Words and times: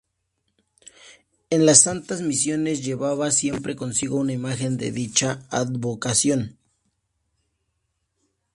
En 1.51 1.67
las 1.67 1.83
santas 1.83 2.21
misiones 2.23 2.83
llevaba 2.83 3.29
siempre 3.29 3.75
consigo 3.75 4.15
una 4.17 4.33
imagen 4.33 4.77
de 4.77 4.91
dicha 4.91 5.45
advocación. 5.51 6.57